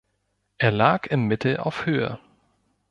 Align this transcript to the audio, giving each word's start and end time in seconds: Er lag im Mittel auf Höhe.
Er 0.57 0.71
lag 0.71 1.05
im 1.11 1.27
Mittel 1.27 1.57
auf 1.57 1.85
Höhe. 1.85 2.17